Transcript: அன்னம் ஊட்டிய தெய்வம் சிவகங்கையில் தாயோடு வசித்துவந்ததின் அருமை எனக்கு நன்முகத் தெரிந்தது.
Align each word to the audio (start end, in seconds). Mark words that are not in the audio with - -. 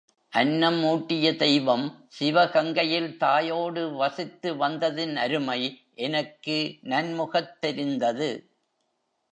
அன்னம் 0.33 0.83
ஊட்டிய 0.83 1.35
தெய்வம் 1.35 1.83
சிவகங்கையில் 2.19 3.17
தாயோடு 3.17 3.83
வசித்துவந்ததின் 3.99 5.15
அருமை 5.15 5.61
எனக்கு 5.93 6.57
நன்முகத் 6.83 7.59
தெரிந்தது. 7.59 8.31